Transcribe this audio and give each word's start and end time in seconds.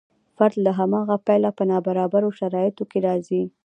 فرد 0.37 0.55
له 0.65 0.71
هماغه 0.79 1.15
پیله 1.27 1.49
په 1.57 1.63
نابرابرو 1.71 2.29
شرایطو 2.39 2.83
کې 2.91 2.99
راځي. 3.07 3.43